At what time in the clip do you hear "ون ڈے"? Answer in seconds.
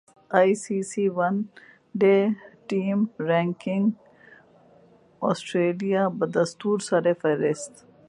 1.17-2.15